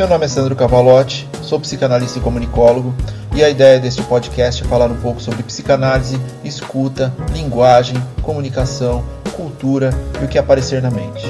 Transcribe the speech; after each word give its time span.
Meu 0.00 0.08
nome 0.08 0.24
é 0.24 0.28
Sandro 0.28 0.56
Cavalotti, 0.56 1.28
sou 1.42 1.60
psicanalista 1.60 2.18
e 2.18 2.22
comunicólogo, 2.22 2.94
e 3.34 3.44
a 3.44 3.50
ideia 3.50 3.78
deste 3.78 4.02
podcast 4.04 4.64
é 4.64 4.66
falar 4.66 4.90
um 4.90 4.98
pouco 4.98 5.20
sobre 5.20 5.42
psicanálise, 5.42 6.18
escuta, 6.42 7.12
linguagem, 7.34 8.02
comunicação, 8.22 9.04
cultura 9.36 9.90
e 10.18 10.24
o 10.24 10.28
que 10.28 10.38
aparecer 10.38 10.80
na 10.80 10.90
mente. 10.90 11.26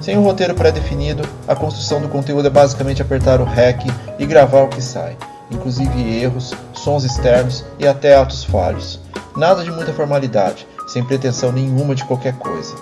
Sem 0.00 0.18
um 0.18 0.24
roteiro 0.24 0.52
pré-definido, 0.52 1.22
a 1.46 1.54
construção 1.54 2.00
do 2.00 2.08
conteúdo 2.08 2.48
é 2.48 2.50
basicamente 2.50 3.00
apertar 3.00 3.40
o 3.40 3.44
REC 3.44 3.84
e 4.18 4.26
gravar 4.26 4.62
o 4.62 4.68
que 4.68 4.82
sai, 4.82 5.16
inclusive 5.48 6.20
erros, 6.20 6.52
sons 6.72 7.04
externos 7.04 7.64
e 7.78 7.86
até 7.86 8.16
atos 8.16 8.42
falhos. 8.42 8.98
Nada 9.36 9.62
de 9.62 9.70
muita 9.70 9.92
formalidade, 9.92 10.66
sem 10.88 11.04
pretensão 11.04 11.52
nenhuma 11.52 11.94
de 11.94 12.04
qualquer 12.04 12.34
coisa. 12.34 12.74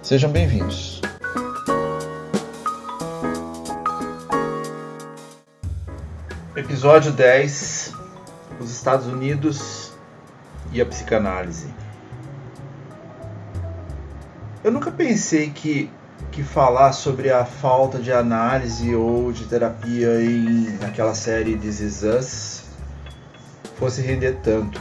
Sejam 0.00 0.30
bem-vindos. 0.30 1.02
Episódio 6.72 7.12
10: 7.12 7.92
Os 8.58 8.70
Estados 8.70 9.06
Unidos 9.06 9.92
e 10.72 10.80
a 10.80 10.86
psicanálise. 10.86 11.66
Eu 14.64 14.72
nunca 14.72 14.90
pensei 14.90 15.50
que, 15.50 15.90
que 16.30 16.42
falar 16.42 16.94
sobre 16.94 17.30
a 17.30 17.44
falta 17.44 17.98
de 17.98 18.10
análise 18.10 18.94
ou 18.94 19.30
de 19.32 19.44
terapia 19.44 20.24
em 20.24 20.78
naquela 20.80 21.14
série 21.14 21.58
This 21.58 21.80
Is 21.80 22.02
Us 22.04 22.64
fosse 23.78 24.00
render 24.00 24.38
tanto. 24.42 24.80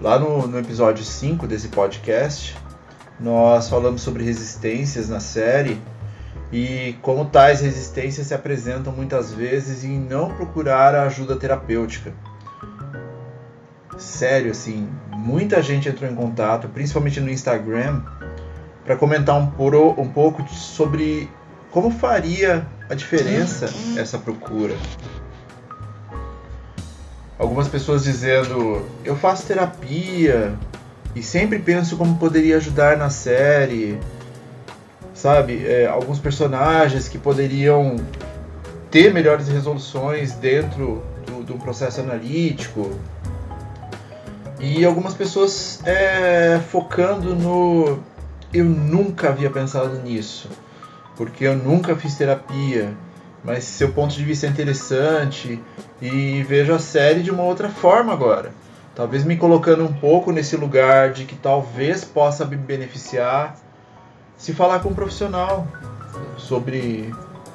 Lá 0.00 0.18
no, 0.18 0.46
no 0.46 0.58
episódio 0.58 1.04
5 1.04 1.46
desse 1.46 1.68
podcast, 1.68 2.56
nós 3.20 3.68
falamos 3.68 4.00
sobre 4.00 4.24
resistências 4.24 5.10
na 5.10 5.20
série 5.20 5.78
e 6.54 6.96
como 7.02 7.24
tais 7.24 7.60
resistências 7.60 8.28
se 8.28 8.32
apresentam 8.32 8.92
muitas 8.92 9.32
vezes 9.32 9.82
em 9.82 9.98
não 9.98 10.32
procurar 10.32 10.94
a 10.94 11.02
ajuda 11.02 11.34
terapêutica. 11.34 12.14
Sério, 13.98 14.52
assim, 14.52 14.88
muita 15.10 15.60
gente 15.60 15.88
entrou 15.88 16.08
em 16.08 16.14
contato, 16.14 16.68
principalmente 16.68 17.20
no 17.20 17.28
Instagram, 17.28 18.02
para 18.84 18.94
comentar 18.94 19.36
um, 19.36 19.48
poro, 19.48 20.00
um 20.00 20.08
pouco 20.08 20.48
sobre 20.48 21.28
como 21.72 21.90
faria 21.90 22.64
a 22.88 22.94
diferença 22.94 23.68
essa 23.98 24.16
procura. 24.16 24.76
Algumas 27.36 27.66
pessoas 27.66 28.04
dizendo: 28.04 28.86
eu 29.04 29.16
faço 29.16 29.44
terapia 29.44 30.54
e 31.16 31.22
sempre 31.22 31.58
penso 31.58 31.96
como 31.96 32.16
poderia 32.16 32.58
ajudar 32.58 32.96
na 32.96 33.10
série 33.10 33.98
sabe? 35.24 35.66
É, 35.66 35.86
alguns 35.86 36.18
personagens 36.18 37.08
que 37.08 37.16
poderiam 37.16 37.96
ter 38.90 39.10
melhores 39.10 39.48
resoluções 39.48 40.32
dentro 40.32 41.02
do, 41.24 41.42
do 41.42 41.54
processo 41.54 42.02
analítico. 42.02 42.92
E 44.60 44.84
algumas 44.84 45.14
pessoas 45.14 45.80
é, 45.86 46.60
focando 46.70 47.34
no. 47.34 48.00
Eu 48.52 48.66
nunca 48.66 49.30
havia 49.30 49.48
pensado 49.48 49.98
nisso, 50.02 50.50
porque 51.16 51.46
eu 51.46 51.56
nunca 51.56 51.96
fiz 51.96 52.16
terapia, 52.16 52.94
mas 53.42 53.64
seu 53.64 53.92
ponto 53.92 54.14
de 54.14 54.22
vista 54.22 54.46
é 54.46 54.50
interessante 54.50 55.58
e 56.02 56.42
vejo 56.42 56.74
a 56.74 56.78
série 56.78 57.22
de 57.22 57.30
uma 57.30 57.44
outra 57.44 57.70
forma 57.70 58.12
agora. 58.12 58.52
Talvez 58.94 59.24
me 59.24 59.38
colocando 59.38 59.84
um 59.84 59.92
pouco 59.92 60.30
nesse 60.30 60.54
lugar 60.54 61.12
de 61.12 61.24
que 61.24 61.34
talvez 61.34 62.04
possa 62.04 62.44
me 62.44 62.56
beneficiar 62.56 63.56
se 64.36 64.52
falar 64.52 64.80
com 64.80 64.90
um 64.90 64.94
profissional 64.94 65.66
sobre 66.36 67.12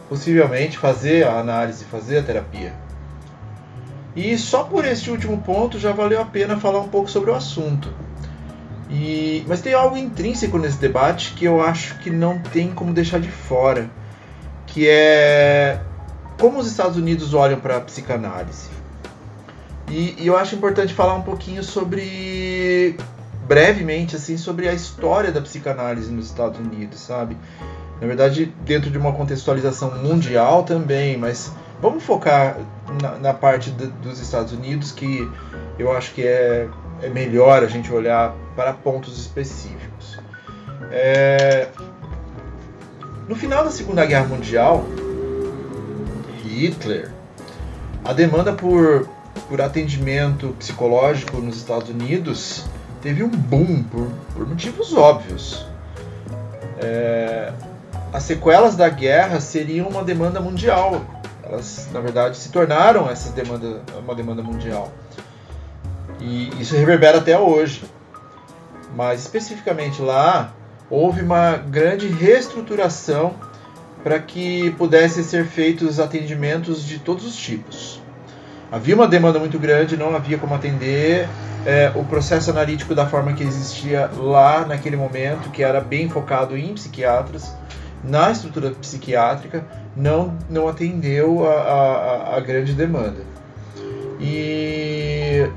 possivelmente 0.07 0.77
fazer 0.77 1.27
a 1.27 1.39
análise, 1.39 1.85
fazer 1.85 2.19
a 2.19 2.23
terapia. 2.23 2.73
E 4.15 4.37
só 4.37 4.63
por 4.63 4.85
este 4.85 5.11
último 5.11 5.37
ponto 5.37 5.77
já 5.77 5.91
valeu 5.91 6.21
a 6.21 6.25
pena 6.25 6.59
falar 6.59 6.79
um 6.79 6.89
pouco 6.89 7.09
sobre 7.09 7.29
o 7.29 7.35
assunto. 7.35 7.93
E, 8.89 9.45
mas 9.47 9.61
tem 9.61 9.73
algo 9.73 9.95
intrínseco 9.95 10.57
nesse 10.57 10.79
debate 10.79 11.33
que 11.33 11.45
eu 11.45 11.61
acho 11.61 11.99
que 11.99 12.09
não 12.09 12.39
tem 12.39 12.73
como 12.73 12.91
deixar 12.91 13.19
de 13.19 13.29
fora, 13.29 13.89
que 14.65 14.87
é 14.89 15.79
como 16.39 16.57
os 16.57 16.67
Estados 16.67 16.97
Unidos 16.97 17.33
olham 17.35 17.59
para 17.59 17.77
a 17.77 17.81
psicanálise. 17.81 18.69
E, 19.87 20.15
e 20.19 20.27
eu 20.27 20.35
acho 20.37 20.55
importante 20.55 20.93
falar 20.93 21.13
um 21.13 21.21
pouquinho 21.21 21.63
sobre 21.63 22.97
brevemente 23.49 24.15
assim 24.15 24.37
sobre 24.37 24.69
a 24.69 24.73
história 24.73 25.31
da 25.31 25.41
psicanálise 25.41 26.11
nos 26.11 26.27
Estados 26.27 26.59
Unidos, 26.59 26.99
sabe? 26.99 27.35
Na 27.99 28.05
verdade, 28.05 28.53
dentro 28.63 28.91
de 28.91 28.97
uma 28.99 29.11
contextualização 29.11 29.91
mundial 30.03 30.61
também, 30.61 31.17
mas 31.17 31.51
vamos 31.81 32.03
focar 32.03 32.57
na, 33.01 33.17
na 33.17 33.33
parte 33.33 33.71
dos 33.71 34.19
Estados 34.19 34.53
Unidos, 34.53 34.91
que 34.91 35.27
eu 35.79 35.91
acho 35.91 36.13
que 36.13 36.21
é, 36.21 36.69
é 37.01 37.09
melhor 37.09 37.63
a 37.63 37.67
gente 37.67 37.91
olhar 37.91 38.35
para 38.55 38.71
pontos 38.71 39.17
específicos. 39.19 40.19
É... 40.91 41.69
No 43.27 43.35
final 43.35 43.63
da 43.63 43.71
Segunda 43.71 44.05
Guerra 44.05 44.27
Mundial, 44.27 44.85
Hitler, 46.43 47.11
a 48.05 48.13
demanda 48.13 48.53
por, 48.53 49.09
por 49.49 49.59
atendimento 49.59 50.55
psicológico 50.59 51.37
nos 51.37 51.57
Estados 51.57 51.89
Unidos 51.89 52.63
teve 53.01 53.23
um 53.23 53.29
boom 53.29 53.83
por, 53.83 54.09
por 54.33 54.47
motivos 54.47 54.93
óbvios. 54.93 55.65
É, 56.81 57.51
as 58.13 58.23
sequelas 58.23 58.75
da 58.75 58.89
guerra 58.89 59.39
seriam 59.39 59.87
uma 59.87 60.03
demanda 60.03 60.39
mundial. 60.39 61.01
Elas, 61.43 61.87
na 61.91 61.99
verdade, 61.99 62.37
se 62.37 62.49
tornaram 62.51 63.09
essa 63.09 63.31
demanda, 63.31 63.81
uma 63.97 64.15
demanda 64.15 64.41
mundial. 64.41 64.91
E 66.19 66.49
isso 66.61 66.75
reverbera 66.75 67.19
até 67.19 67.37
hoje. 67.37 67.83
Mas 68.95 69.21
especificamente 69.21 70.01
lá, 70.01 70.53
houve 70.89 71.21
uma 71.21 71.57
grande 71.57 72.07
reestruturação 72.07 73.35
para 74.03 74.19
que 74.19 74.71
pudessem 74.71 75.23
ser 75.23 75.45
feitos 75.45 75.99
atendimentos 75.99 76.83
de 76.83 76.99
todos 76.99 77.25
os 77.25 77.35
tipos. 77.35 78.01
Havia 78.71 78.95
uma 78.95 79.07
demanda 79.07 79.39
muito 79.39 79.57
grande, 79.57 79.97
não 79.97 80.15
havia 80.15 80.37
como 80.37 80.53
atender, 80.53 81.27
é, 81.65 81.91
o 81.95 82.03
processo 82.03 82.51
analítico 82.51 82.93
da 82.93 83.07
forma 83.07 83.33
que 83.33 83.43
existia 83.43 84.09
lá 84.15 84.65
naquele 84.65 84.95
momento, 84.95 85.49
que 85.49 85.63
era 85.63 85.81
bem 85.81 86.07
focado 86.07 86.55
em 86.55 86.73
psiquiatras, 86.73 87.53
na 88.03 88.31
estrutura 88.31 88.71
psiquiátrica, 88.71 89.65
não, 89.95 90.37
não 90.49 90.67
atendeu 90.67 91.45
a, 91.49 91.53
a, 91.53 92.37
a 92.37 92.39
grande 92.39 92.73
demanda. 92.73 93.21
E 94.19 95.49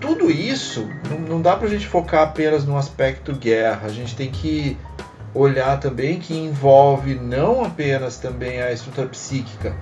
tudo 0.00 0.30
isso 0.30 0.88
não, 1.08 1.18
não 1.18 1.42
dá 1.42 1.56
para 1.56 1.68
a 1.68 1.70
gente 1.70 1.86
focar 1.86 2.22
apenas 2.22 2.64
no 2.64 2.76
aspecto 2.76 3.32
guerra, 3.34 3.82
a 3.84 3.88
gente 3.88 4.16
tem 4.16 4.30
que 4.30 4.76
olhar 5.34 5.78
também 5.80 6.18
que 6.18 6.34
envolve 6.34 7.14
não 7.14 7.64
apenas 7.64 8.18
também 8.18 8.60
a 8.60 8.72
estrutura 8.72 9.06
psíquica, 9.06 9.74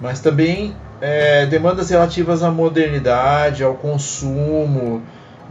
mas 0.00 0.20
também 0.20 0.76
é, 1.00 1.46
demandas 1.46 1.90
relativas 1.90 2.42
à 2.42 2.50
modernidade, 2.50 3.62
ao 3.62 3.74
consumo, 3.74 5.02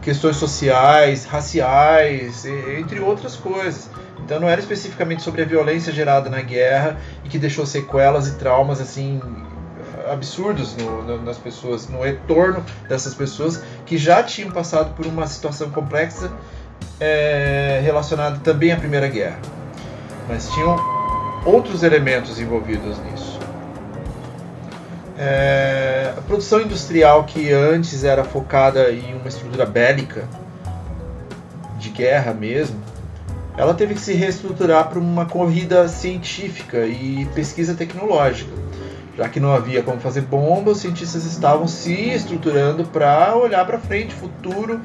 questões 0.02 0.36
sociais, 0.36 1.24
raciais, 1.24 2.44
entre 2.78 3.00
outras 3.00 3.36
coisas. 3.36 3.88
Então 4.24 4.40
não 4.40 4.48
era 4.48 4.60
especificamente 4.60 5.22
sobre 5.22 5.42
a 5.42 5.44
violência 5.44 5.92
gerada 5.92 6.30
na 6.30 6.40
guerra 6.40 6.96
e 7.24 7.28
que 7.28 7.38
deixou 7.38 7.66
sequelas 7.66 8.28
e 8.28 8.34
traumas 8.36 8.80
assim 8.80 9.20
absurdos 10.10 10.76
no, 10.76 11.02
no, 11.02 11.22
nas 11.22 11.38
pessoas, 11.38 11.88
no 11.88 12.02
retorno 12.02 12.64
dessas 12.88 13.14
pessoas 13.14 13.62
que 13.86 13.96
já 13.96 14.22
tinham 14.22 14.50
passado 14.50 14.94
por 14.94 15.06
uma 15.06 15.26
situação 15.26 15.70
complexa 15.70 16.30
é, 17.00 17.80
relacionada 17.82 18.38
também 18.40 18.72
à 18.72 18.76
Primeira 18.76 19.08
Guerra, 19.08 19.38
mas 20.28 20.50
tinham 20.50 20.76
outros 21.44 21.82
elementos 21.82 22.40
envolvidos 22.40 22.98
nisso. 23.04 23.33
É, 25.16 26.12
a 26.16 26.20
produção 26.22 26.60
industrial 26.60 27.24
que 27.24 27.52
antes 27.52 28.02
era 28.02 28.24
focada 28.24 28.90
em 28.90 29.14
uma 29.14 29.28
estrutura 29.28 29.64
bélica, 29.64 30.28
de 31.78 31.90
guerra 31.90 32.32
mesmo, 32.32 32.82
ela 33.56 33.74
teve 33.74 33.94
que 33.94 34.00
se 34.00 34.14
reestruturar 34.14 34.88
para 34.88 34.98
uma 34.98 35.26
corrida 35.26 35.86
científica 35.86 36.86
e 36.86 37.26
pesquisa 37.34 37.74
tecnológica. 37.74 38.50
Já 39.16 39.28
que 39.28 39.38
não 39.38 39.52
havia 39.52 39.82
como 39.82 40.00
fazer 40.00 40.22
bomba, 40.22 40.72
os 40.72 40.78
cientistas 40.78 41.24
estavam 41.24 41.68
se 41.68 42.10
estruturando 42.10 42.84
para 42.84 43.36
olhar 43.36 43.64
para 43.64 43.78
frente, 43.78 44.12
futuro 44.12 44.80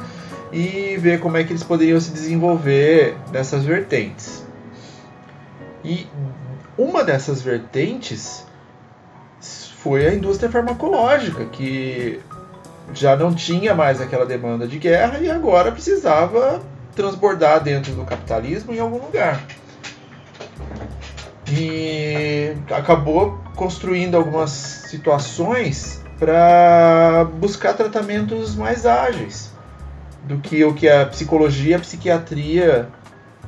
e 0.52 0.98
ver 0.98 1.20
como 1.20 1.38
é 1.38 1.44
que 1.44 1.52
eles 1.52 1.64
poderiam 1.64 2.00
se 2.00 2.12
desenvolver 2.12 3.16
nessas 3.32 3.64
vertentes. 3.64 4.46
E 5.84 6.06
uma 6.78 7.04
dessas 7.04 7.42
vertentes 7.42 8.46
foi 9.84 10.08
a 10.08 10.14
indústria 10.14 10.52
farmacológica, 10.52 11.46
que 11.46 12.20
já 12.94 13.16
não 13.16 13.34
tinha 13.34 13.74
mais 13.74 14.02
aquela 14.02 14.26
demanda 14.26 14.68
de 14.68 14.78
guerra 14.78 15.20
e 15.20 15.30
agora 15.30 15.72
precisava 15.72 16.62
transbordar 16.96 17.64
dentro 17.64 17.94
do 17.94 18.04
capitalismo 18.04 18.74
em 18.74 18.80
algum 18.80 18.98
lugar. 18.98 19.42
E 21.52 22.54
acabou 22.72 23.40
construindo 23.56 24.16
algumas 24.16 24.50
situações 24.52 26.04
para 26.18 27.26
buscar 27.36 27.74
tratamentos 27.74 28.56
mais 28.56 28.86
ágeis 28.86 29.52
do 30.24 30.38
que 30.40 30.64
o 30.64 30.74
que 30.74 30.90
a 30.90 31.06
psicologia, 31.06 31.78
a 31.78 31.80
psiquiatria, 31.80 32.90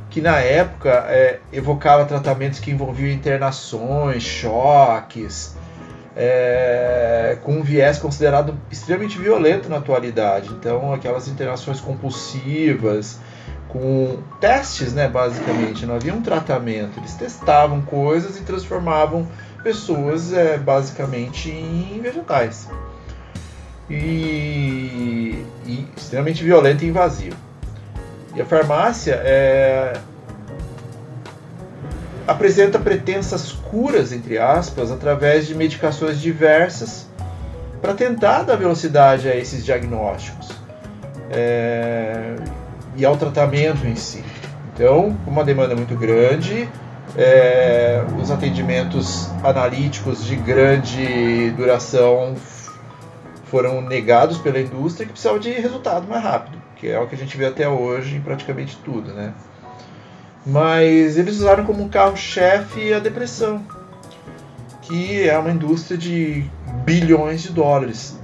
que 0.09 0.21
na 0.21 0.39
época 0.39 0.89
é, 1.09 1.39
evocava 1.51 2.05
tratamentos 2.05 2.59
que 2.59 2.71
envolviam 2.71 3.11
internações, 3.11 4.23
choques, 4.23 5.55
é, 6.15 7.37
com 7.43 7.53
um 7.53 7.63
viés 7.63 7.97
considerado 7.97 8.57
extremamente 8.69 9.17
violento 9.17 9.69
na 9.69 9.77
atualidade. 9.77 10.49
Então, 10.49 10.93
aquelas 10.93 11.27
internações 11.27 11.79
compulsivas, 11.79 13.19
com 13.69 14.19
testes, 14.39 14.93
né, 14.93 15.07
basicamente, 15.07 15.85
não 15.85 15.95
havia 15.95 16.13
um 16.13 16.21
tratamento. 16.21 16.99
Eles 16.99 17.13
testavam 17.13 17.81
coisas 17.81 18.37
e 18.37 18.41
transformavam 18.43 19.27
pessoas, 19.63 20.33
é, 20.33 20.57
basicamente, 20.57 21.49
em 21.49 21.99
vegetais. 22.01 22.67
E, 23.89 25.45
e 25.65 25.87
extremamente 25.95 26.43
violento 26.43 26.83
e 26.83 26.87
invasivo. 26.87 27.37
E 28.33 28.41
a 28.41 28.45
farmácia 28.45 29.19
é, 29.23 29.93
apresenta 32.27 32.79
pretensas 32.79 33.51
curas, 33.51 34.11
entre 34.11 34.37
aspas, 34.37 34.91
através 34.91 35.47
de 35.47 35.55
medicações 35.55 36.19
diversas 36.19 37.07
para 37.81 37.93
tentar 37.93 38.43
dar 38.43 38.55
velocidade 38.55 39.27
a 39.27 39.35
esses 39.35 39.65
diagnósticos 39.65 40.51
é, 41.31 42.35
e 42.95 43.03
ao 43.03 43.17
tratamento 43.17 43.87
em 43.87 43.95
si. 43.95 44.23
Então, 44.73 45.17
uma 45.25 45.43
demanda 45.43 45.75
muito 45.75 45.95
grande, 45.95 46.69
é, 47.17 48.03
os 48.21 48.31
atendimentos 48.31 49.29
analíticos 49.43 50.23
de 50.23 50.35
grande 50.35 51.51
duração 51.51 52.35
foram 53.45 53.81
negados 53.81 54.37
pela 54.37 54.59
indústria 54.59 55.05
que 55.05 55.11
precisava 55.11 55.39
de 55.39 55.51
resultado 55.51 56.07
mais 56.07 56.23
rápido, 56.23 56.57
que 56.75 56.87
é 56.87 56.99
o 56.99 57.07
que 57.07 57.15
a 57.15 57.17
gente 57.17 57.35
vê 57.35 57.47
até 57.47 57.67
hoje 57.67 58.15
em 58.15 58.21
praticamente 58.21 58.77
tudo, 58.77 59.11
né? 59.13 59.33
Mas 60.45 61.17
eles 61.17 61.37
usaram 61.37 61.65
como 61.65 61.89
carro-chefe 61.89 62.93
a 62.93 62.99
depressão, 62.99 63.63
que 64.81 65.27
é 65.27 65.37
uma 65.37 65.51
indústria 65.51 65.97
de 65.97 66.49
bilhões 66.83 67.43
de 67.43 67.51
dólares. 67.51 68.19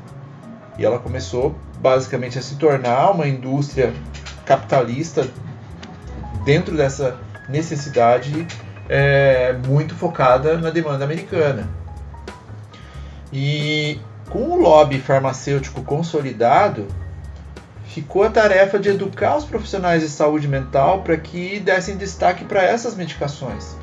E 0.77 0.85
ela 0.85 0.99
começou 0.99 1.55
basicamente 1.79 2.39
a 2.39 2.41
se 2.41 2.55
tornar 2.55 3.11
uma 3.11 3.27
indústria 3.27 3.93
capitalista 4.45 5.27
dentro 6.43 6.75
dessa 6.75 7.17
necessidade 7.49 8.47
é, 8.89 9.53
muito 9.67 9.93
focada 9.95 10.57
na 10.57 10.69
demanda 10.69 11.03
americana. 11.03 11.69
E 13.31 13.99
com 14.29 14.39
o 14.39 14.61
lobby 14.61 14.99
farmacêutico 14.99 15.83
consolidado, 15.83 16.87
ficou 17.97 18.21
a 18.21 18.29
tarefa 18.29 18.77
de 18.77 18.89
educar 18.89 19.37
os 19.37 19.43
profissionais 19.43 20.03
de 20.03 20.09
saúde 20.09 20.47
mental 20.47 21.01
para 21.01 21.17
que 21.17 21.59
dessem 21.59 21.97
destaque 21.97 22.45
para 22.45 22.61
essas 22.61 22.95
medicações. 22.95 23.75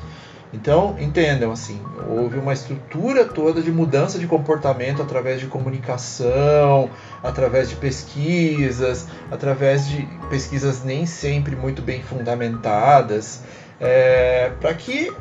Então, 0.53 0.95
entendam 0.97 1.51
assim, 1.51 1.81
houve 2.07 2.39
uma 2.39 2.53
estrutura 2.53 3.25
toda 3.25 3.61
de 3.61 3.69
mudança 3.69 4.17
de 4.17 4.25
comportamento 4.25 5.01
através 5.01 5.41
de 5.41 5.47
comunicação, 5.47 6.89
através 7.21 7.67
de 7.67 7.75
pesquisas, 7.75 9.05
através 9.29 9.85
de 9.89 10.07
pesquisas 10.29 10.81
nem 10.81 11.05
sempre 11.05 11.53
muito 11.53 11.81
bem 11.81 12.01
fundamentadas, 12.01 13.41
é, 13.81 14.53
para 14.61 14.73
que 14.73 15.11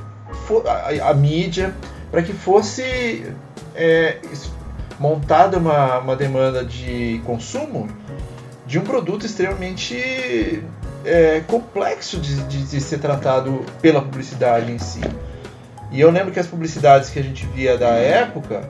a, 0.69 1.11
a, 1.11 1.15
mídia, 1.15 1.75
para 2.13 2.23
que 2.23 2.33
fosse 2.33 3.27
é, 3.75 4.19
montada 5.01 5.59
uma, 5.59 5.99
uma 5.99 6.15
demanda 6.15 6.65
de 6.65 7.21
consumo 7.27 7.89
de 8.75 8.79
um 8.81 8.83
produto 8.83 9.25
extremamente 9.25 10.61
é, 11.05 11.39
complexo 11.47 12.19
de, 12.19 12.43
de, 12.43 12.65
de, 12.65 12.81
ser 12.81 12.99
tratado 12.99 13.65
pela 13.81 14.03
publicidade 14.03 14.73
em 14.73 14.81
si. 14.81 15.01
E 15.93 16.01
eu 16.01 16.11
lembro 16.11 16.33
que 16.33 16.41
as 16.41 16.49
publicidades 16.49 17.09
que 17.09 17.21
a 17.21 17.23
gente 17.23 17.47
via 17.47 17.79
da 17.79 17.91
época, 17.91 18.69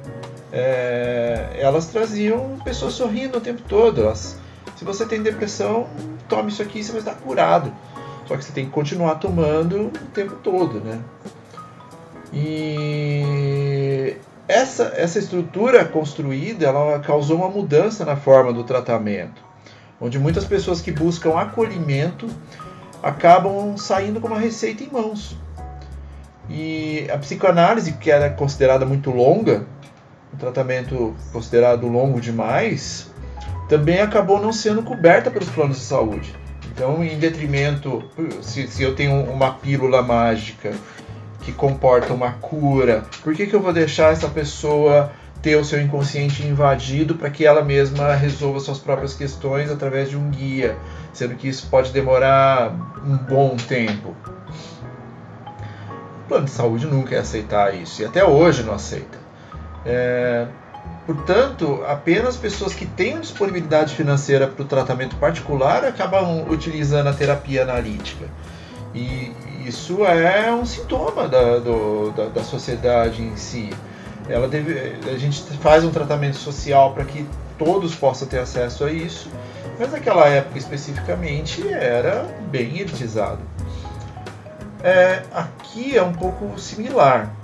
é, 0.53 1.57
elas 1.59 1.87
traziam 1.87 2.59
pessoas 2.63 2.93
sorrindo 2.93 3.39
o 3.39 3.41
tempo 3.41 3.63
todo. 3.67 4.03
Elas, 4.03 4.39
se 4.77 4.85
você 4.85 5.07
tem 5.07 5.23
depressão, 5.23 5.87
tome 6.29 6.51
isso 6.51 6.61
aqui 6.61 6.81
e 6.81 6.85
você 6.85 6.93
vai 6.93 7.01
estar 7.01 7.15
curado. 7.15 7.73
Só 8.27 8.37
que 8.37 8.45
você 8.45 8.53
tem 8.53 8.67
que 8.67 8.73
continuar 8.73 9.15
tomando 9.15 9.87
o 9.87 10.09
tempo 10.13 10.35
todo, 10.43 10.81
né? 10.81 11.01
E 12.31 14.17
essa, 14.47 14.93
essa 14.97 15.19
estrutura 15.19 15.83
construída, 15.87 16.67
ela 16.67 16.99
causou 16.99 17.39
uma 17.39 17.49
mudança 17.49 18.05
na 18.05 18.17
forma 18.17 18.53
do 18.53 18.65
tratamento 18.65 19.54
onde 20.01 20.19
muitas 20.19 20.45
pessoas 20.45 20.81
que 20.81 20.91
buscam 20.91 21.39
acolhimento 21.39 22.29
acabam 23.03 23.77
saindo 23.77 24.21
com 24.21 24.29
uma 24.29 24.39
receita 24.39 24.83
em 24.83 24.91
mãos. 24.91 25.37
E 26.49 27.07
a 27.11 27.19
psicoanálise, 27.19 27.93
que 27.93 28.11
era 28.11 28.31
considerada 28.31 28.85
muito 28.85 29.11
longa, 29.11 29.67
um 30.33 30.37
tratamento 30.37 31.15
considerado 31.33 31.87
longo 31.87 32.21
demais, 32.21 33.11
também 33.69 34.01
acabou 34.01 34.41
não 34.41 34.53
sendo 34.53 34.83
coberta 34.83 35.31
pelos 35.31 35.49
planos 35.49 35.79
de 35.79 35.85
saúde. 35.85 36.35
Então, 36.71 37.05
em 37.05 37.19
detrimento, 37.19 38.03
se, 38.43 38.67
se 38.67 38.83
eu 38.83 38.95
tenho 38.95 39.23
uma 39.31 39.53
pílula 39.53 40.03
mágica 40.03 40.73
que 41.41 41.53
comporta 41.53 42.13
uma 42.13 42.33
cura, 42.33 43.05
por 43.23 43.35
que, 43.35 43.47
que 43.47 43.55
eu 43.55 43.61
vou 43.61 43.73
deixar 43.73 44.13
essa 44.13 44.29
pessoa 44.29 45.13
ter 45.45 45.57
o 45.57 45.65
seu 45.65 45.79
inconsciente 45.79 46.43
invadido 46.43 47.17
para 47.17 47.29
que 47.29 47.45
ela 47.45 47.63
mesma 47.63 48.15
resolva 48.15 48.59
suas 48.61 48.79
próprias 48.79 49.13
questões 49.13 49.71
através 49.71 50.09
de 50.09 50.17
um 50.17 50.31
guia, 50.31 50.75
sendo 51.13 51.35
que 51.35 51.47
isso 51.47 51.67
pode 51.67 51.93
demorar 51.93 52.73
um 53.05 53.15
bom 53.19 53.55
tempo. 53.55 54.17
O 56.25 56.29
plano 56.29 56.47
de 56.47 56.51
saúde 56.51 56.87
nunca 56.87 57.15
ia 57.15 57.21
aceitar 57.21 57.75
isso 57.75 58.01
e 58.01 58.07
até 58.07 58.25
hoje 58.25 58.63
não 58.63 58.73
aceita. 58.73 59.19
É, 59.85 60.47
portanto, 61.05 61.85
apenas 61.87 62.39
pessoas 62.39 62.73
que 62.73 62.87
têm 62.87 63.21
disponibilidade 63.21 63.95
financeira 63.95 64.47
para 64.47 64.63
o 64.63 64.65
tratamento 64.65 65.15
particular 65.17 65.85
acabam 65.85 66.47
utilizando 66.49 67.09
a 67.09 67.13
terapia 67.13 67.65
analítica. 67.65 68.25
E 68.95 69.31
isso 69.67 70.07
é 70.07 70.51
um 70.51 70.65
sintoma 70.65 71.29
da, 71.29 71.59
do, 71.59 72.13
da, 72.13 72.25
da 72.29 72.43
sociedade 72.43 73.23
em 73.23 73.37
si 73.37 73.69
ela 74.29 74.49
deve, 74.49 74.97
a 75.09 75.19
gente 75.19 75.43
faz 75.59 75.85
um 75.85 75.91
tratamento 75.91 76.37
social 76.37 76.93
para 76.93 77.05
que 77.05 77.27
todos 77.59 77.95
possam 77.95 78.27
ter 78.27 78.39
acesso 78.39 78.85
a 78.85 78.91
isso, 78.91 79.31
mas 79.79 79.93
naquela 79.93 80.27
época 80.27 80.59
especificamente 80.59 81.67
era 81.69 82.27
bem 82.51 82.79
elitizado. 82.79 83.41
É, 84.83 85.23
aqui 85.33 85.97
é 85.97 86.03
um 86.03 86.13
pouco 86.13 86.59
similar, 86.59 87.35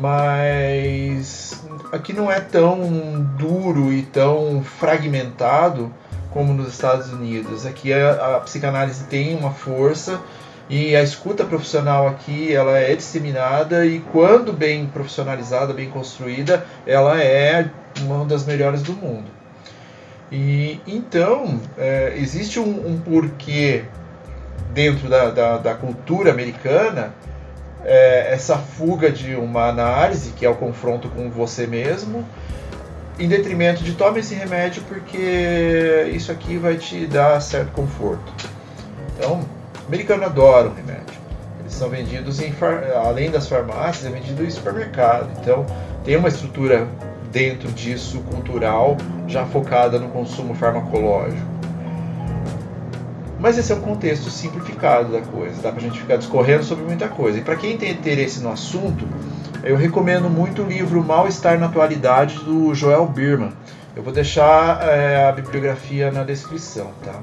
mas 0.00 1.62
aqui 1.92 2.12
não 2.12 2.30
é 2.30 2.40
tão 2.40 2.80
duro 3.36 3.92
e 3.92 4.02
tão 4.02 4.62
fragmentado 4.64 5.92
como 6.30 6.52
nos 6.54 6.68
Estados 6.68 7.12
Unidos. 7.12 7.66
Aqui 7.66 7.92
a, 7.92 8.36
a 8.36 8.40
psicanálise 8.40 9.04
tem 9.04 9.36
uma 9.36 9.50
força 9.50 10.20
e 10.72 10.96
a 10.96 11.02
escuta 11.02 11.44
profissional 11.44 12.08
aqui 12.08 12.50
ela 12.50 12.78
é 12.78 12.96
disseminada 12.96 13.84
e 13.84 13.98
quando 14.10 14.54
bem 14.54 14.86
profissionalizada, 14.86 15.74
bem 15.74 15.90
construída, 15.90 16.64
ela 16.86 17.22
é 17.22 17.68
uma 18.00 18.24
das 18.24 18.46
melhores 18.46 18.80
do 18.80 18.94
mundo. 18.94 19.30
E 20.30 20.80
então 20.86 21.60
é, 21.76 22.14
existe 22.16 22.58
um, 22.58 22.88
um, 22.88 22.98
porquê 22.98 23.84
dentro 24.72 25.10
da, 25.10 25.28
da, 25.28 25.58
da 25.58 25.74
cultura 25.74 26.30
americana 26.30 27.12
é, 27.84 28.32
essa 28.32 28.56
fuga 28.56 29.12
de 29.12 29.34
uma 29.34 29.68
análise 29.68 30.30
que 30.30 30.46
é 30.46 30.48
o 30.48 30.54
confronto 30.54 31.10
com 31.10 31.28
você 31.28 31.66
mesmo 31.66 32.26
em 33.18 33.28
detrimento 33.28 33.84
de 33.84 33.92
tome 33.92 34.20
esse 34.20 34.34
remédio 34.34 34.82
porque 34.88 36.10
isso 36.14 36.32
aqui 36.32 36.56
vai 36.56 36.76
te 36.76 37.06
dar 37.06 37.42
certo 37.42 37.72
conforto. 37.72 38.32
Então 39.18 39.61
o 39.84 39.88
americano 39.88 40.24
adora 40.24 40.68
o 40.68 40.74
remédio. 40.74 41.20
Eles 41.60 41.74
são 41.74 41.88
vendidos 41.88 42.40
em 42.40 42.52
além 43.04 43.30
das 43.30 43.48
farmácias, 43.48 44.04
é 44.04 44.10
vendido 44.10 44.44
em 44.44 44.50
supermercado. 44.50 45.30
Então 45.40 45.64
tem 46.04 46.16
uma 46.16 46.28
estrutura 46.28 46.88
dentro 47.30 47.70
disso 47.72 48.20
cultural 48.30 48.96
já 49.26 49.46
focada 49.46 49.98
no 49.98 50.08
consumo 50.08 50.54
farmacológico. 50.54 51.52
Mas 53.42 53.58
esse 53.58 53.72
é 53.72 53.74
um 53.74 53.80
contexto 53.80 54.30
simplificado 54.30 55.10
da 55.10 55.20
coisa, 55.20 55.60
dá 55.60 55.72
pra 55.72 55.80
gente 55.80 55.98
ficar 55.98 56.16
discorrendo 56.16 56.62
sobre 56.62 56.84
muita 56.84 57.08
coisa. 57.08 57.38
E 57.38 57.40
para 57.42 57.56
quem 57.56 57.76
tem 57.76 57.90
interesse 57.90 58.40
no 58.40 58.52
assunto, 58.52 59.04
eu 59.64 59.76
recomendo 59.76 60.30
muito 60.30 60.62
o 60.62 60.66
livro 60.66 61.02
Mal-Estar 61.02 61.58
na 61.58 61.66
Atualidade 61.66 62.36
do 62.44 62.72
Joel 62.72 63.06
Birman. 63.06 63.52
Eu 63.96 64.02
vou 64.02 64.12
deixar 64.12 64.80
é, 64.88 65.28
a 65.28 65.32
bibliografia 65.32 66.12
na 66.12 66.22
descrição, 66.22 66.92
tá? 67.04 67.20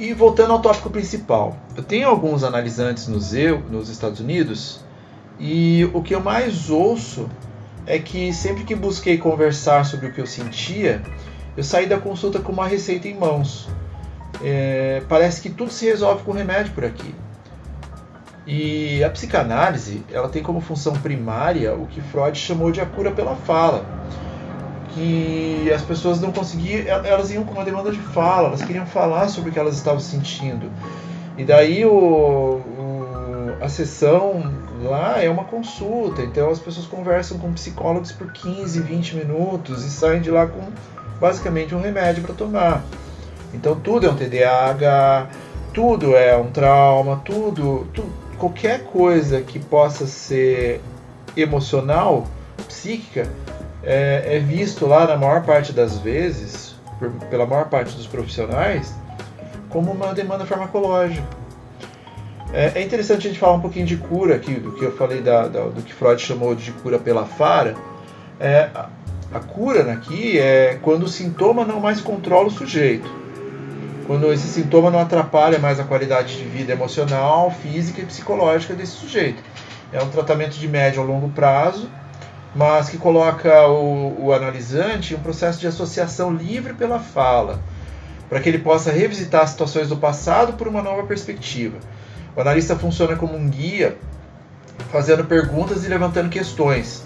E 0.00 0.14
voltando 0.14 0.54
ao 0.54 0.62
tópico 0.62 0.88
principal, 0.88 1.58
eu 1.76 1.82
tenho 1.82 2.08
alguns 2.08 2.42
analisantes 2.42 3.06
nos, 3.06 3.34
eu, 3.34 3.60
nos 3.70 3.90
Estados 3.90 4.18
Unidos 4.18 4.80
E 5.38 5.90
o 5.92 6.02
que 6.02 6.14
eu 6.14 6.22
mais 6.22 6.70
ouço 6.70 7.28
é 7.86 7.98
que 7.98 8.32
sempre 8.32 8.64
que 8.64 8.74
busquei 8.74 9.18
conversar 9.18 9.84
sobre 9.84 10.06
o 10.06 10.12
que 10.12 10.18
eu 10.18 10.26
sentia, 10.26 11.02
eu 11.54 11.62
saí 11.62 11.86
da 11.86 11.98
consulta 11.98 12.38
com 12.38 12.50
uma 12.50 12.66
receita 12.66 13.08
em 13.08 13.14
mãos. 13.14 13.68
É, 14.42 15.02
parece 15.06 15.42
que 15.42 15.50
tudo 15.50 15.70
se 15.70 15.84
resolve 15.84 16.22
com 16.22 16.32
remédio 16.32 16.72
por 16.72 16.86
aqui. 16.86 17.14
E 18.46 19.04
a 19.04 19.10
psicanálise, 19.10 20.02
ela 20.10 20.30
tem 20.30 20.42
como 20.42 20.62
função 20.62 20.94
primária 20.94 21.74
o 21.74 21.86
que 21.86 22.00
Freud 22.00 22.38
chamou 22.38 22.72
de 22.72 22.80
a 22.80 22.86
cura 22.86 23.10
pela 23.10 23.36
fala. 23.36 23.84
Que 24.94 25.70
as 25.72 25.82
pessoas 25.82 26.20
não 26.20 26.32
conseguiam, 26.32 26.86
elas 26.86 27.30
iam 27.30 27.44
com 27.44 27.52
uma 27.52 27.64
demanda 27.64 27.92
de 27.92 27.98
fala, 27.98 28.48
elas 28.48 28.62
queriam 28.62 28.86
falar 28.86 29.28
sobre 29.28 29.50
o 29.50 29.52
que 29.52 29.58
elas 29.58 29.76
estavam 29.76 30.00
sentindo. 30.00 30.70
E 31.38 31.44
daí 31.44 31.84
o, 31.84 32.60
o, 32.60 33.52
a 33.60 33.68
sessão 33.68 34.52
lá 34.82 35.22
é 35.22 35.30
uma 35.30 35.44
consulta, 35.44 36.22
então 36.22 36.50
as 36.50 36.58
pessoas 36.58 36.86
conversam 36.86 37.38
com 37.38 37.52
psicólogos 37.52 38.12
por 38.12 38.32
15, 38.32 38.80
20 38.80 39.16
minutos 39.16 39.84
e 39.84 39.90
saem 39.90 40.20
de 40.20 40.30
lá 40.30 40.46
com 40.46 40.60
basicamente 41.20 41.74
um 41.74 41.80
remédio 41.80 42.22
para 42.22 42.34
tomar. 42.34 42.82
Então 43.54 43.78
tudo 43.78 44.06
é 44.06 44.10
um 44.10 44.16
TDAH, 44.16 45.28
tudo 45.72 46.16
é 46.16 46.36
um 46.36 46.50
trauma, 46.50 47.22
tudo, 47.24 47.86
tudo 47.94 48.10
qualquer 48.40 48.84
coisa 48.84 49.42
que 49.42 49.58
possa 49.58 50.06
ser 50.06 50.80
emocional, 51.36 52.26
psíquica, 52.66 53.30
é, 53.82 54.36
é 54.36 54.38
visto 54.38 54.86
lá 54.86 55.06
na 55.06 55.16
maior 55.16 55.42
parte 55.44 55.72
das 55.72 55.98
vezes, 55.98 56.74
por, 56.98 57.10
pela 57.28 57.46
maior 57.46 57.68
parte 57.68 57.96
dos 57.96 58.06
profissionais, 58.06 58.94
como 59.68 59.92
uma 59.92 60.12
demanda 60.14 60.44
farmacológica. 60.44 61.26
É, 62.52 62.72
é, 62.74 62.82
interessante 62.82 63.26
a 63.26 63.30
gente 63.30 63.38
falar 63.38 63.54
um 63.54 63.60
pouquinho 63.60 63.86
de 63.86 63.96
cura 63.96 64.34
aqui, 64.34 64.54
do 64.54 64.72
que 64.72 64.84
eu 64.84 64.96
falei 64.96 65.20
da, 65.20 65.46
da, 65.46 65.60
do 65.64 65.82
que 65.82 65.94
Freud 65.94 66.20
chamou 66.20 66.54
de 66.54 66.72
cura 66.72 66.98
pela 66.98 67.24
fara. 67.24 67.76
É, 68.40 68.68
a, 68.74 68.88
a 69.32 69.40
cura 69.40 69.92
aqui 69.92 70.38
é 70.38 70.78
quando 70.82 71.04
o 71.04 71.08
sintoma 71.08 71.64
não 71.64 71.78
mais 71.78 72.00
controla 72.00 72.48
o 72.48 72.50
sujeito 72.50 73.20
quando 74.10 74.32
esse 74.32 74.48
sintoma 74.48 74.90
não 74.90 74.98
atrapalha 74.98 75.56
mais 75.60 75.78
a 75.78 75.84
qualidade 75.84 76.36
de 76.36 76.42
vida 76.42 76.72
emocional, 76.72 77.48
física 77.62 78.00
e 78.00 78.04
psicológica 78.04 78.74
desse 78.74 78.90
sujeito. 78.90 79.40
É 79.92 80.02
um 80.02 80.08
tratamento 80.08 80.58
de 80.58 80.66
médio 80.66 81.00
a 81.00 81.04
longo 81.04 81.28
prazo, 81.28 81.88
mas 82.54 82.88
que 82.88 82.96
coloca 82.96 83.66
o, 83.68 84.26
o 84.26 84.32
analisante 84.32 85.14
em 85.14 85.16
um 85.16 85.20
processo 85.20 85.60
de 85.60 85.66
associação 85.66 86.32
livre 86.32 86.74
pela 86.74 86.98
fala, 86.98 87.60
para 88.28 88.40
que 88.40 88.48
ele 88.48 88.58
possa 88.58 88.90
revisitar 88.90 89.46
situações 89.46 89.88
do 89.88 89.96
passado 89.96 90.54
por 90.54 90.68
uma 90.68 90.82
nova 90.82 91.04
perspectiva. 91.04 91.78
O 92.36 92.40
analista 92.40 92.76
funciona 92.76 93.16
como 93.16 93.36
um 93.36 93.48
guia, 93.48 93.96
fazendo 94.90 95.24
perguntas 95.24 95.84
e 95.84 95.88
levantando 95.88 96.28
questões. 96.28 97.04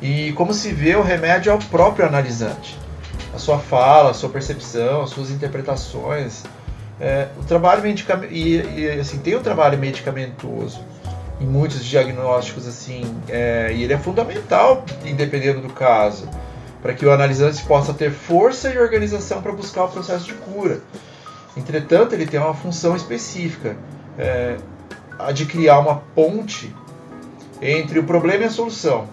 E 0.00 0.32
como 0.32 0.52
se 0.52 0.72
vê, 0.72 0.96
o 0.96 1.02
remédio 1.02 1.50
é 1.50 1.54
o 1.54 1.58
próprio 1.58 2.06
analisante 2.06 2.82
a 3.34 3.38
sua 3.38 3.58
fala, 3.58 4.10
a 4.10 4.14
sua 4.14 4.28
percepção, 4.28 5.02
as 5.02 5.10
suas 5.10 5.30
interpretações. 5.30 6.42
É, 7.00 7.28
o 7.40 7.44
trabalho 7.44 7.82
medicamentoso 7.82 8.34
e, 8.34 8.80
e, 8.80 9.00
assim 9.00 9.18
tem 9.18 9.34
um 9.34 9.42
trabalho 9.42 9.78
medicamentoso 9.78 10.80
em 11.42 11.46
muitos 11.46 11.84
diagnósticos 11.84 12.66
assim 12.66 13.02
é, 13.28 13.72
e 13.74 13.82
ele 13.82 13.92
é 13.92 13.98
fundamental 13.98 14.84
independendo 15.04 15.60
do 15.60 15.72
caso 15.72 16.28
para 16.80 16.94
que 16.94 17.04
o 17.04 17.12
analisante 17.12 17.62
possa 17.64 17.92
ter 17.92 18.10
força 18.10 18.70
e 18.70 18.78
organização 18.78 19.40
para 19.42 19.52
buscar 19.52 19.84
o 19.84 19.88
processo 19.88 20.26
de 20.26 20.34
cura. 20.34 20.80
Entretanto, 21.56 22.12
ele 22.12 22.26
tem 22.26 22.40
uma 22.40 22.54
função 22.54 22.96
específica, 22.96 23.76
é, 24.18 24.56
a 25.16 25.30
de 25.30 25.46
criar 25.46 25.78
uma 25.78 26.02
ponte 26.12 26.74
entre 27.60 28.00
o 28.00 28.04
problema 28.04 28.42
e 28.42 28.46
a 28.46 28.50
solução 28.50 29.06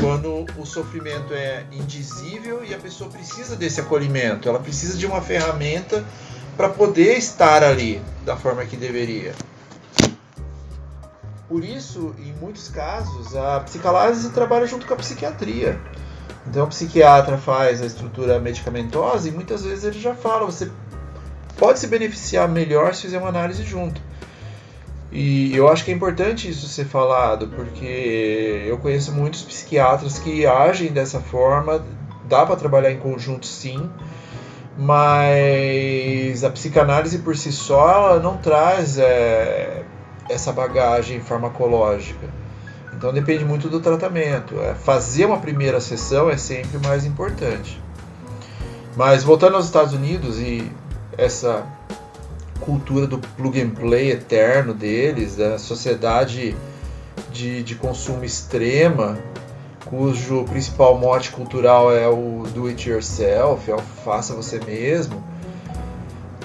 quando 0.00 0.46
o 0.56 0.66
sofrimento 0.66 1.32
é 1.32 1.64
indizível 1.72 2.64
e 2.64 2.74
a 2.74 2.78
pessoa 2.78 3.10
precisa 3.10 3.56
desse 3.56 3.80
acolhimento, 3.80 4.48
ela 4.48 4.58
precisa 4.58 4.96
de 4.96 5.06
uma 5.06 5.20
ferramenta 5.20 6.04
para 6.56 6.68
poder 6.68 7.16
estar 7.16 7.62
ali 7.62 8.00
da 8.24 8.36
forma 8.36 8.64
que 8.64 8.76
deveria. 8.76 9.34
Por 11.52 11.62
isso, 11.62 12.14
em 12.18 12.32
muitos 12.40 12.68
casos, 12.68 13.36
a 13.36 13.60
psicanálise 13.60 14.30
trabalha 14.30 14.66
junto 14.66 14.86
com 14.86 14.94
a 14.94 14.96
psiquiatria. 14.96 15.78
Então, 16.46 16.64
o 16.64 16.68
psiquiatra 16.68 17.36
faz 17.36 17.82
a 17.82 17.84
estrutura 17.84 18.40
medicamentosa 18.40 19.28
e 19.28 19.30
muitas 19.30 19.62
vezes 19.62 19.84
ele 19.84 20.00
já 20.00 20.14
fala: 20.14 20.46
você 20.46 20.70
pode 21.58 21.78
se 21.78 21.88
beneficiar 21.88 22.48
melhor 22.48 22.94
se 22.94 23.02
fizer 23.02 23.18
uma 23.18 23.28
análise 23.28 23.62
junto. 23.64 24.00
E 25.12 25.54
eu 25.54 25.68
acho 25.68 25.84
que 25.84 25.90
é 25.90 25.94
importante 25.94 26.48
isso 26.48 26.66
ser 26.66 26.86
falado, 26.86 27.48
porque 27.48 28.64
eu 28.66 28.78
conheço 28.78 29.12
muitos 29.12 29.42
psiquiatras 29.42 30.18
que 30.18 30.46
agem 30.46 30.90
dessa 30.90 31.20
forma, 31.20 31.84
dá 32.30 32.46
para 32.46 32.56
trabalhar 32.56 32.92
em 32.92 32.98
conjunto 32.98 33.44
sim, 33.44 33.90
mas 34.74 36.42
a 36.42 36.48
psicanálise 36.48 37.18
por 37.18 37.36
si 37.36 37.52
só 37.52 38.18
não 38.20 38.38
traz 38.38 38.96
é, 38.96 39.82
essa 40.32 40.52
bagagem 40.52 41.20
farmacológica. 41.20 42.28
Então 42.94 43.12
depende 43.12 43.44
muito 43.44 43.68
do 43.68 43.80
tratamento. 43.80 44.58
É, 44.60 44.74
fazer 44.74 45.26
uma 45.26 45.38
primeira 45.38 45.80
sessão 45.80 46.30
é 46.30 46.36
sempre 46.36 46.78
mais 46.78 47.04
importante. 47.04 47.80
Mas 48.96 49.22
voltando 49.22 49.56
aos 49.56 49.66
Estados 49.66 49.92
Unidos 49.92 50.38
e 50.38 50.70
essa 51.16 51.66
cultura 52.60 53.06
do 53.06 53.18
plug 53.18 53.60
and 53.60 53.70
play 53.70 54.10
eterno 54.10 54.72
deles, 54.72 55.36
da 55.36 55.58
sociedade 55.58 56.56
de, 57.30 57.62
de 57.62 57.74
consumo 57.74 58.24
extrema, 58.24 59.18
cujo 59.86 60.44
principal 60.44 60.96
mote 60.96 61.30
cultural 61.30 61.94
é 61.94 62.06
o 62.08 62.44
do 62.54 62.68
it 62.68 62.88
yourself, 62.88 63.70
é 63.70 63.74
o 63.74 63.78
faça 63.78 64.34
você 64.34 64.60
mesmo, 64.60 65.22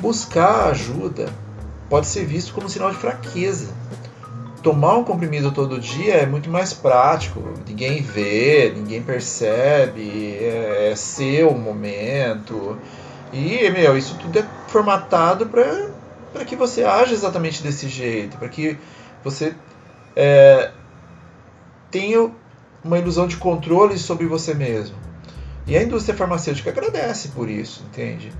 buscar 0.02 0.70
ajuda 0.70 1.28
pode 1.90 2.08
ser 2.08 2.26
visto 2.26 2.54
como 2.54 2.70
sinal 2.70 2.92
de 2.92 2.98
fraqueza. 2.98 3.70
Tomar 4.64 4.98
um 4.98 5.04
comprimido 5.04 5.52
todo 5.52 5.80
dia 5.80 6.16
é 6.16 6.26
muito 6.26 6.50
mais 6.50 6.74
prático, 6.74 7.42
ninguém 7.68 8.02
vê, 8.02 8.74
ninguém 8.76 9.02
percebe, 9.02 10.36
é, 10.42 10.90
é 10.92 10.96
seu 10.96 11.54
momento. 11.54 12.78
E, 13.32 13.70
meu, 13.70 13.98
isso 13.98 14.18
tudo 14.20 14.40
é 14.40 14.46
formatado 14.68 15.46
para 15.48 16.46
que 16.46 16.56
você 16.56 16.84
age 16.84 17.14
exatamente 17.14 17.62
desse 17.62 17.88
jeito, 17.88 18.38
para 18.38 18.50
que 18.50 18.78
você 19.24 19.54
é, 20.16 20.72
tenha 21.92 22.32
uma 22.84 22.98
ilusão 22.98 23.28
de 23.28 23.38
controle 23.38 23.98
sobre 23.98 24.26
você 24.26 24.54
mesmo. 24.54 24.96
E 25.68 25.78
a 25.78 25.84
indústria 25.84 26.16
farmacêutica 26.16 26.70
agradece 26.70 27.30
por 27.30 27.50
isso, 27.50 27.84
entende? 27.90 28.32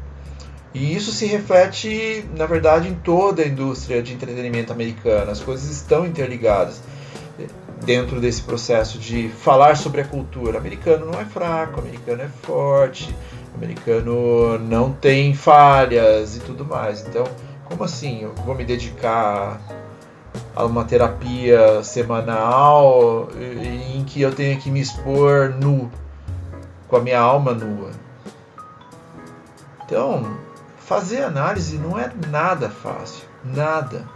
E 0.74 0.96
isso 0.96 1.12
se 1.12 1.26
reflete, 1.26 2.26
na 2.36 2.46
verdade, 2.46 2.88
em 2.88 2.94
toda 2.94 3.42
a 3.42 3.48
indústria 3.48 4.04
de 4.04 4.14
entretenimento 4.14 4.72
americana. 4.72 5.32
As 5.32 5.40
coisas 5.40 5.70
estão 5.70 6.06
interligadas 6.06 6.82
dentro 7.84 8.20
desse 8.20 8.42
processo 8.42 9.00
de 9.00 9.30
falar 9.30 9.78
sobre 9.78 10.02
a 10.02 10.06
cultura. 10.06 10.56
O 10.56 10.58
americano 10.58 11.06
não 11.06 11.20
é 11.20 11.26
fraco, 11.26 11.80
americano 11.80 12.22
é 12.22 12.28
forte, 12.44 13.16
americano 13.56 14.60
não 14.60 14.92
tem 14.92 15.34
falhas 15.34 16.36
e 16.36 16.40
tudo 16.42 16.66
mais. 16.66 17.02
Então, 17.08 17.24
como 17.66 17.84
assim? 17.84 18.24
Eu 18.24 18.34
vou 18.46 18.56
me 18.56 18.66
dedicar 18.66 19.60
a 20.56 20.66
uma 20.66 20.84
terapia 20.84 21.84
semanal 21.84 23.30
em 23.40 24.04
que 24.04 24.22
eu 24.22 24.34
tenho 24.34 24.60
que 24.60 24.70
me 24.70 24.80
expor 24.80 25.56
nu, 25.60 25.90
com 26.88 26.98
a 26.98 27.00
minha 27.00 27.20
alma 27.20 27.54
nua. 27.54 27.92
Então, 29.86 30.38
fazer 30.88 31.22
análise 31.22 31.78
não 31.78 32.00
é 32.00 32.10
nada 32.30 32.70
fácil, 32.70 33.28
nada. 33.44 34.08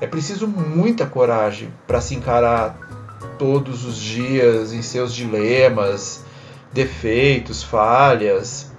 É 0.00 0.08
preciso 0.08 0.48
muita 0.48 1.06
coragem 1.06 1.72
para 1.86 2.00
se 2.00 2.16
encarar 2.16 2.76
todos 3.38 3.84
os 3.84 3.96
dias 3.96 4.72
em 4.72 4.82
seus 4.82 5.14
dilemas, 5.14 6.24
defeitos, 6.72 7.62
falhas, 7.62 8.72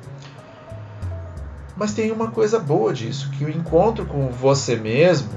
mas 1.78 1.94
tem 1.94 2.12
uma 2.12 2.32
coisa 2.32 2.60
boa 2.60 2.94
disso, 2.94 3.32
que 3.32 3.46
o 3.46 3.50
encontro 3.50 4.06
com 4.06 4.28
você 4.28 4.76
mesmo 4.76 5.32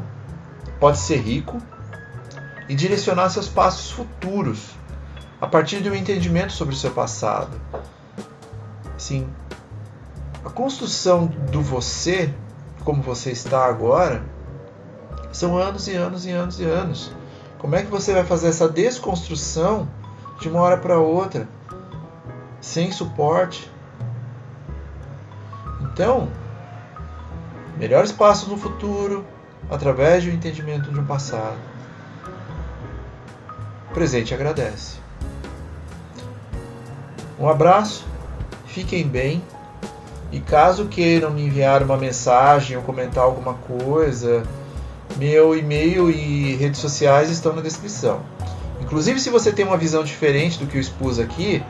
pode 0.81 0.99
ser 0.99 1.19
rico 1.19 1.59
e 2.69 2.75
direcionar 2.75 3.31
seus 3.31 3.49
passos 3.49 3.93
futuros 3.93 4.71
a 5.41 5.47
partir 5.47 5.81
de 5.81 5.89
um 5.89 5.95
entendimento 5.95 6.53
sobre 6.53 6.75
o 6.75 6.77
seu 6.77 6.91
passado. 6.91 7.61
Sim, 8.97 9.29
a 10.45 10.51
construção 10.51 11.27
do 11.27 11.61
você, 11.61 12.33
como 12.85 13.03
você 13.03 13.31
está 13.31 13.67
agora, 13.67 14.23
são 15.33 15.57
anos 15.57 15.89
e 15.89 15.95
anos 15.95 16.27
e 16.27 16.31
anos 16.31 16.61
e 16.61 16.65
anos. 16.65 17.13
Como 17.59 17.75
é 17.75 17.83
que 17.83 17.91
você 17.91 18.13
vai 18.13 18.25
fazer 18.25 18.49
essa 18.49 18.69
desconstrução 18.69 19.89
de 20.41 20.49
uma 20.49 20.61
hora 20.61 20.77
para 20.77 20.99
outra, 20.99 21.49
sem 22.61 22.93
suporte, 22.93 23.71
então, 25.99 26.29
melhores 27.77 28.13
passos 28.13 28.49
no 28.49 28.57
futuro 28.57 29.27
através 29.69 30.23
do 30.23 30.31
entendimento 30.31 30.93
de 30.93 31.01
um 31.01 31.05
passado. 31.05 31.59
presente 33.93 34.33
agradece. 34.33 34.99
Um 37.37 37.49
abraço, 37.49 38.07
fiquem 38.67 39.09
bem. 39.09 39.43
E 40.31 40.41
caso 40.41 40.87
queiram 40.87 41.31
me 41.31 41.43
enviar 41.43 41.83
uma 41.83 41.97
mensagem 41.97 42.77
ou 42.77 42.83
comentar 42.83 43.25
alguma 43.25 43.55
coisa, 43.55 44.43
meu 45.17 45.57
e-mail 45.57 46.11
e 46.11 46.55
redes 46.57 46.81
sociais 46.81 47.31
estão 47.31 47.55
na 47.55 47.63
descrição. 47.63 48.21
Inclusive, 48.81 49.19
se 49.21 49.31
você 49.31 49.53
tem 49.53 49.65
uma 49.65 49.77
visão 49.77 50.05
diferente 50.05 50.59
do 50.59 50.67
que 50.67 50.77
eu 50.77 50.81
expus 50.81 51.19
aqui, 51.19 51.63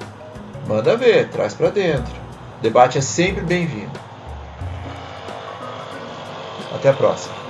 manda 0.67 0.97
ver, 0.97 1.29
traz 1.29 1.55
para 1.55 1.71
dentro. 1.71 2.15
O 2.59 2.63
debate 2.63 2.99
é 2.99 3.01
sempre 3.01 3.43
bem-vindo. 3.43 3.99
Até 6.75 6.91
a 6.91 6.93
próxima. 6.93 7.48